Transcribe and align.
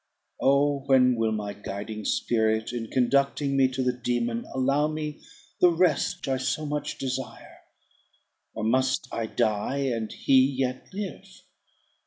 Oh! 0.41 0.79
when 0.87 1.13
will 1.13 1.31
my 1.31 1.53
guiding 1.53 2.05
spirit, 2.05 2.73
in 2.73 2.87
conducting 2.87 3.55
me 3.55 3.67
to 3.67 3.83
the 3.83 3.93
dæmon, 3.93 4.45
allow 4.51 4.87
me 4.87 5.19
the 5.59 5.69
rest 5.69 6.27
I 6.27 6.37
so 6.37 6.65
much 6.65 6.97
desire; 6.97 7.59
or 8.55 8.63
must 8.63 9.07
I 9.11 9.27
die, 9.27 9.77
and 9.93 10.11
he 10.11 10.41
yet 10.57 10.87
live? 10.91 11.43